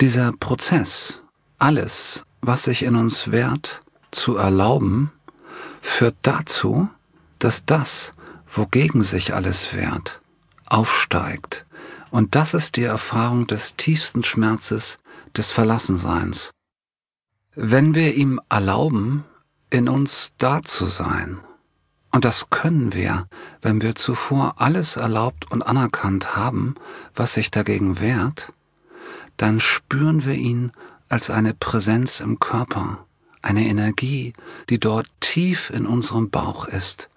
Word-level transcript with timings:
Dieser 0.00 0.32
Prozess, 0.32 1.22
alles, 1.58 2.24
was 2.40 2.64
sich 2.64 2.82
in 2.82 2.96
uns 2.96 3.30
wehrt, 3.30 3.82
zu 4.10 4.36
erlauben, 4.36 5.12
führt 5.80 6.16
dazu, 6.22 6.88
dass 7.38 7.64
das, 7.64 8.12
wogegen 8.48 9.02
sich 9.02 9.34
alles 9.34 9.72
wehrt, 9.72 10.20
aufsteigt. 10.66 11.64
Und 12.10 12.34
das 12.34 12.54
ist 12.54 12.76
die 12.76 12.82
Erfahrung 12.82 13.46
des 13.46 13.76
tiefsten 13.76 14.24
Schmerzes 14.24 14.98
des 15.36 15.52
Verlassenseins. 15.52 16.50
Wenn 17.54 17.94
wir 17.94 18.14
ihm 18.14 18.40
erlauben, 18.48 19.24
in 19.70 19.88
uns 19.88 20.32
da 20.38 20.62
zu 20.62 20.86
sein, 20.86 21.38
und 22.10 22.24
das 22.24 22.50
können 22.50 22.94
wir, 22.94 23.28
wenn 23.62 23.80
wir 23.80 23.94
zuvor 23.94 24.56
alles 24.58 24.96
erlaubt 24.96 25.50
und 25.50 25.62
anerkannt 25.62 26.36
haben, 26.36 26.74
was 27.14 27.34
sich 27.34 27.50
dagegen 27.50 28.00
wehrt, 28.00 28.52
dann 29.36 29.60
spüren 29.60 30.24
wir 30.24 30.34
ihn 30.34 30.72
als 31.08 31.30
eine 31.30 31.54
Präsenz 31.54 32.20
im 32.20 32.38
Körper, 32.38 33.06
eine 33.42 33.66
Energie, 33.66 34.32
die 34.70 34.78
dort 34.78 35.08
tief 35.20 35.70
in 35.70 35.86
unserem 35.86 36.30
Bauch 36.30 36.66
ist 36.66 37.10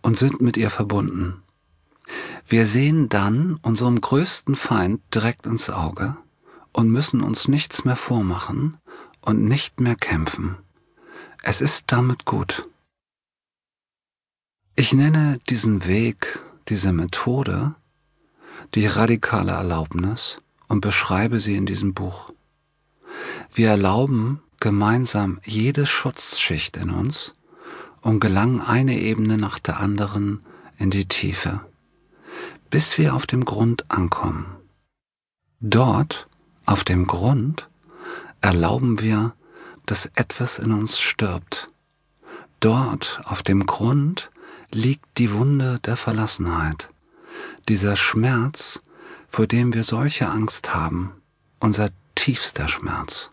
und 0.00 0.16
sind 0.16 0.40
mit 0.40 0.56
ihr 0.56 0.70
verbunden. 0.70 1.42
Wir 2.46 2.66
sehen 2.66 3.08
dann 3.08 3.58
unserem 3.62 4.00
größten 4.00 4.54
Feind 4.54 5.00
direkt 5.14 5.46
ins 5.46 5.70
Auge 5.70 6.16
und 6.72 6.90
müssen 6.90 7.22
uns 7.22 7.48
nichts 7.48 7.84
mehr 7.84 7.96
vormachen 7.96 8.78
und 9.20 9.44
nicht 9.44 9.80
mehr 9.80 9.94
kämpfen. 9.94 10.56
Es 11.42 11.60
ist 11.60 11.84
damit 11.88 12.24
gut. 12.24 12.68
Ich 14.74 14.92
nenne 14.92 15.38
diesen 15.48 15.86
Weg, 15.86 16.40
diese 16.68 16.92
Methode, 16.92 17.74
die 18.74 18.86
radikale 18.86 19.52
Erlaubnis 19.52 20.38
und 20.72 20.80
beschreibe 20.80 21.38
sie 21.38 21.54
in 21.54 21.66
diesem 21.66 21.92
Buch. 21.92 22.32
Wir 23.52 23.68
erlauben 23.68 24.40
gemeinsam 24.58 25.38
jede 25.44 25.84
Schutzschicht 25.84 26.78
in 26.78 26.88
uns 26.88 27.34
und 28.00 28.20
gelangen 28.20 28.62
eine 28.62 28.98
Ebene 28.98 29.36
nach 29.36 29.58
der 29.58 29.80
anderen 29.80 30.40
in 30.78 30.88
die 30.88 31.04
Tiefe, 31.04 31.60
bis 32.70 32.96
wir 32.96 33.14
auf 33.14 33.26
dem 33.26 33.44
Grund 33.44 33.90
ankommen. 33.90 34.46
Dort, 35.60 36.26
auf 36.64 36.84
dem 36.84 37.06
Grund, 37.06 37.68
erlauben 38.40 39.02
wir, 39.02 39.34
dass 39.84 40.06
etwas 40.14 40.58
in 40.58 40.72
uns 40.72 40.98
stirbt. 40.98 41.68
Dort, 42.60 43.20
auf 43.26 43.42
dem 43.42 43.66
Grund, 43.66 44.30
liegt 44.72 45.18
die 45.18 45.34
Wunde 45.34 45.80
der 45.80 45.98
Verlassenheit, 45.98 46.88
dieser 47.68 47.98
Schmerz, 47.98 48.80
vor 49.32 49.46
dem 49.46 49.72
wir 49.72 49.82
solche 49.82 50.28
Angst 50.28 50.74
haben, 50.74 51.10
unser 51.58 51.88
tiefster 52.14 52.68
Schmerz. 52.68 53.30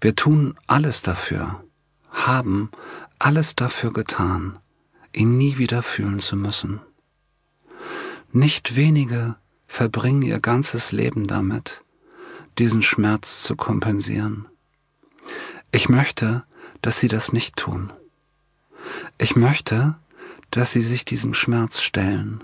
Wir 0.00 0.16
tun 0.16 0.58
alles 0.66 1.02
dafür, 1.02 1.62
haben 2.10 2.70
alles 3.20 3.54
dafür 3.54 3.92
getan, 3.92 4.58
ihn 5.12 5.38
nie 5.38 5.58
wieder 5.58 5.84
fühlen 5.84 6.18
zu 6.18 6.34
müssen. 6.34 6.80
Nicht 8.32 8.74
wenige 8.74 9.36
verbringen 9.68 10.22
ihr 10.22 10.40
ganzes 10.40 10.90
Leben 10.90 11.28
damit, 11.28 11.84
diesen 12.58 12.82
Schmerz 12.82 13.44
zu 13.44 13.54
kompensieren. 13.54 14.48
Ich 15.70 15.88
möchte, 15.88 16.42
dass 16.82 16.98
sie 16.98 17.08
das 17.08 17.32
nicht 17.32 17.54
tun. 17.54 17.92
Ich 19.18 19.36
möchte, 19.36 19.96
dass 20.50 20.72
sie 20.72 20.82
sich 20.82 21.04
diesem 21.04 21.32
Schmerz 21.32 21.80
stellen, 21.80 22.42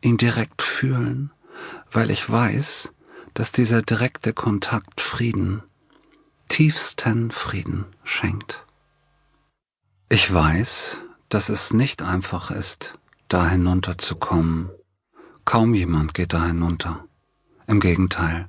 ihn 0.00 0.16
direkt 0.16 0.62
fühlen, 0.62 1.30
weil 1.90 2.10
ich 2.10 2.28
weiß, 2.28 2.92
dass 3.34 3.52
dieser 3.52 3.82
direkte 3.82 4.32
Kontakt 4.32 5.00
Frieden, 5.00 5.62
tiefsten 6.48 7.30
Frieden 7.30 7.86
schenkt. 8.04 8.64
Ich 10.08 10.32
weiß, 10.32 10.98
dass 11.28 11.48
es 11.48 11.72
nicht 11.72 12.02
einfach 12.02 12.50
ist, 12.50 12.98
da 13.28 13.48
hinunterzukommen. 13.48 14.70
Kaum 15.46 15.72
jemand 15.72 16.12
geht 16.12 16.34
da 16.34 16.44
hinunter. 16.44 17.06
Im 17.66 17.80
Gegenteil, 17.80 18.48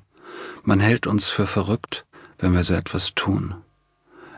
man 0.64 0.82
hält 0.82 1.08
uns 1.08 1.28
für 1.28 1.48
verrückt, 1.48 2.06
wenn 2.40 2.54
wir 2.54 2.64
so 2.64 2.74
etwas 2.74 3.16
tun. 3.16 3.56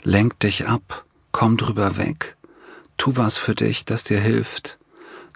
Lenk 0.03 0.39
dich 0.39 0.67
ab, 0.67 1.05
komm 1.31 1.57
drüber 1.57 1.97
weg, 1.97 2.37
tu 2.97 3.17
was 3.17 3.37
für 3.37 3.55
dich, 3.55 3.85
das 3.85 4.03
dir 4.03 4.19
hilft. 4.19 4.77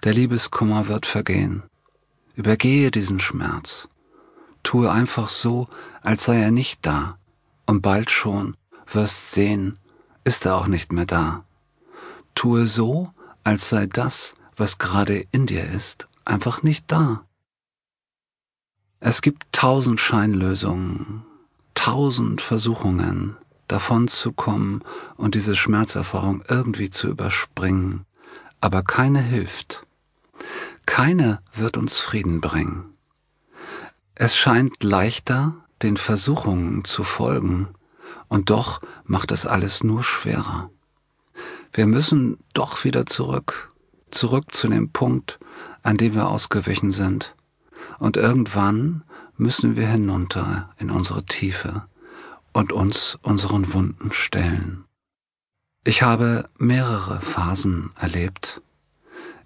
Der 0.04 0.14
Liebeskummer 0.14 0.86
wird 0.86 1.06
vergehen. 1.06 1.64
Übergehe 2.40 2.90
diesen 2.90 3.20
Schmerz. 3.20 3.86
Tue 4.62 4.90
einfach 4.90 5.28
so, 5.28 5.68
als 6.00 6.24
sei 6.24 6.40
er 6.40 6.50
nicht 6.50 6.86
da, 6.86 7.18
und 7.66 7.82
bald 7.82 8.10
schon 8.10 8.56
wirst 8.86 9.32
sehen, 9.32 9.78
ist 10.24 10.46
er 10.46 10.56
auch 10.56 10.66
nicht 10.66 10.90
mehr 10.90 11.04
da. 11.04 11.44
Tue 12.34 12.64
so, 12.64 13.10
als 13.44 13.68
sei 13.68 13.86
das, 13.86 14.36
was 14.56 14.78
gerade 14.78 15.26
in 15.32 15.44
dir 15.44 15.68
ist, 15.68 16.08
einfach 16.24 16.62
nicht 16.62 16.90
da. 16.90 17.26
Es 19.00 19.20
gibt 19.20 19.46
tausend 19.52 20.00
Scheinlösungen, 20.00 21.26
tausend 21.74 22.40
Versuchungen, 22.40 23.36
davon 23.68 24.08
zu 24.08 24.32
kommen 24.32 24.80
und 25.18 25.34
diese 25.34 25.56
Schmerzerfahrung 25.56 26.42
irgendwie 26.48 26.88
zu 26.88 27.08
überspringen, 27.08 28.06
aber 28.62 28.82
keine 28.82 29.20
hilft. 29.20 29.86
Keine 30.86 31.40
wird 31.52 31.76
uns 31.76 31.98
Frieden 31.98 32.40
bringen. 32.40 32.84
Es 34.14 34.36
scheint 34.36 34.82
leichter, 34.82 35.56
den 35.82 35.96
Versuchungen 35.96 36.84
zu 36.84 37.04
folgen, 37.04 37.68
und 38.28 38.50
doch 38.50 38.80
macht 39.04 39.32
es 39.32 39.46
alles 39.46 39.82
nur 39.82 40.04
schwerer. 40.04 40.70
Wir 41.72 41.86
müssen 41.86 42.38
doch 42.52 42.84
wieder 42.84 43.06
zurück, 43.06 43.72
zurück 44.10 44.52
zu 44.52 44.68
dem 44.68 44.90
Punkt, 44.90 45.38
an 45.82 45.96
dem 45.96 46.14
wir 46.14 46.28
ausgewichen 46.28 46.90
sind. 46.90 47.34
Und 47.98 48.16
irgendwann 48.16 49.04
müssen 49.36 49.76
wir 49.76 49.86
hinunter 49.88 50.70
in 50.78 50.90
unsere 50.90 51.24
Tiefe 51.24 51.86
und 52.52 52.72
uns 52.72 53.18
unseren 53.22 53.72
Wunden 53.72 54.12
stellen. 54.12 54.84
Ich 55.84 56.02
habe 56.02 56.48
mehrere 56.58 57.20
Phasen 57.20 57.90
erlebt, 57.96 58.60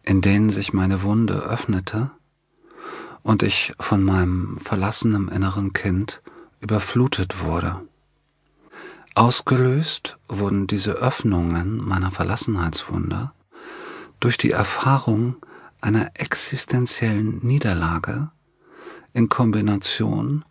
in 0.05 0.21
denen 0.21 0.51
sich 0.51 0.73
meine 0.73 1.03
Wunde 1.03 1.35
öffnete 1.35 2.11
und 3.23 3.43
ich 3.43 3.73
von 3.81 4.05
meinem 4.05 4.59
verlassenen 4.59 5.29
inneren 5.29 5.73
Kind 5.73 6.21
überflutet 6.61 7.43
wurde. 7.43 7.81
Ausgelöst 9.15 10.19
wurden 10.29 10.67
diese 10.67 10.93
Öffnungen 10.93 11.77
meiner 11.77 12.11
Verlassenheitswunder 12.11 13.33
durch 14.21 14.37
die 14.39 14.51
Erfahrung 14.51 15.37
einer 15.81 16.11
existenziellen 16.15 17.39
Niederlage 17.43 18.31
in 19.13 19.29
Kombination 19.29 20.45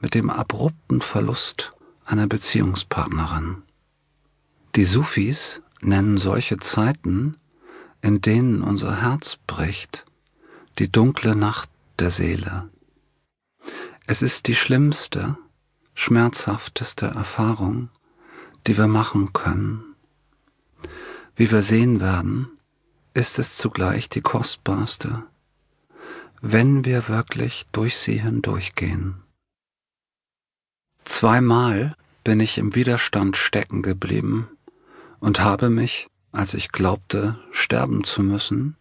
mit 0.00 0.14
dem 0.14 0.30
abrupten 0.30 1.00
Verlust 1.00 1.72
einer 2.04 2.26
Beziehungspartnerin. 2.26 3.62
Die 4.76 4.84
Sufis 4.84 5.62
nennen 5.80 6.18
solche 6.18 6.58
Zeiten, 6.58 7.36
in 8.02 8.20
denen 8.20 8.62
unser 8.62 9.02
Herz 9.02 9.36
bricht, 9.46 10.04
die 10.78 10.90
dunkle 10.90 11.36
Nacht 11.36 11.70
der 11.98 12.10
Seele. 12.10 12.70
Es 14.06 14.22
ist 14.22 14.46
die 14.48 14.54
schlimmste, 14.54 15.36
schmerzhafteste 15.94 17.06
Erfahrung, 17.06 17.90
die 18.66 18.76
wir 18.76 18.88
machen 18.88 19.32
können. 19.32 19.84
Wie 21.36 21.50
wir 21.50 21.62
sehen 21.62 22.00
werden, 22.00 22.48
ist 23.14 23.38
es 23.38 23.56
zugleich 23.56 24.08
die 24.08 24.20
kostbarste, 24.20 25.24
wenn 26.40 26.84
wir 26.84 27.08
wirklich 27.08 27.66
durch 27.72 27.96
sie 27.96 28.20
hindurchgehen. 28.20 29.22
Zweimal 31.04 31.96
bin 32.24 32.40
ich 32.40 32.58
im 32.58 32.74
Widerstand 32.74 33.36
stecken 33.36 33.82
geblieben 33.82 34.48
und 35.18 35.40
habe 35.40 35.70
mich, 35.70 36.06
als 36.32 36.54
ich 36.54 36.72
glaubte, 36.72 37.38
sterben 37.50 38.04
zu 38.04 38.22
müssen, 38.22 38.76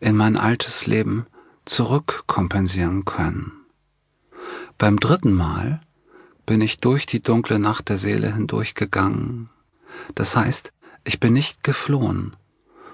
in 0.00 0.16
mein 0.16 0.36
altes 0.36 0.86
Leben 0.86 1.26
zurückkompensieren 1.64 3.04
können. 3.04 3.52
Beim 4.76 5.00
dritten 5.00 5.32
Mal 5.32 5.80
bin 6.46 6.60
ich 6.60 6.80
durch 6.80 7.06
die 7.06 7.22
dunkle 7.22 7.58
Nacht 7.58 7.88
der 7.88 7.96
Seele 7.96 8.34
hindurchgegangen. 8.34 9.48
Das 10.14 10.36
heißt, 10.36 10.72
ich 11.04 11.20
bin 11.20 11.32
nicht 11.32 11.64
geflohen, 11.64 12.36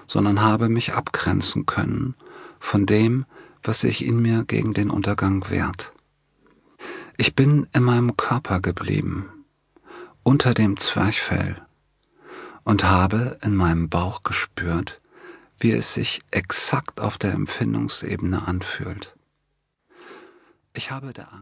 sondern 0.07 0.41
habe 0.41 0.69
mich 0.69 0.93
abgrenzen 0.93 1.65
können 1.65 2.15
von 2.59 2.85
dem, 2.85 3.25
was 3.63 3.81
sich 3.81 4.05
in 4.05 4.21
mir 4.21 4.43
gegen 4.45 4.73
den 4.73 4.89
Untergang 4.89 5.49
wehrt. 5.49 5.91
Ich 7.17 7.35
bin 7.35 7.67
in 7.73 7.83
meinem 7.83 8.17
Körper 8.17 8.59
geblieben, 8.59 9.25
unter 10.23 10.53
dem 10.53 10.77
Zwerchfell, 10.77 11.61
und 12.63 12.83
habe 12.83 13.37
in 13.41 13.55
meinem 13.55 13.89
Bauch 13.89 14.23
gespürt, 14.23 15.01
wie 15.59 15.71
es 15.71 15.93
sich 15.93 16.21
exakt 16.31 16.99
auf 16.99 17.17
der 17.17 17.33
Empfindungsebene 17.33 18.47
anfühlt. 18.47 19.15
Ich 20.73 20.91
habe 20.91 21.13
der 21.13 21.33
Angst 21.33 21.41